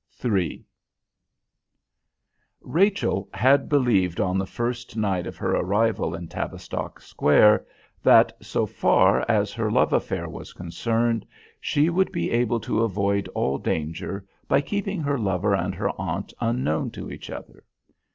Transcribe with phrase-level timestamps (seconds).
[0.25, 0.65] III
[2.61, 7.67] Rachel had believed on the first night of her arrival in Tavistock Square
[8.01, 11.23] that, so far as her love affair was concerned,
[11.59, 16.33] she would be able to avoid all danger by keeping her lover and her aunt
[16.41, 17.63] unknown to each other.